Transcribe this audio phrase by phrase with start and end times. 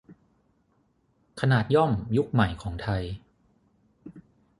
[1.39, 3.03] ขนาดย่อมยุคใหม่ของไทย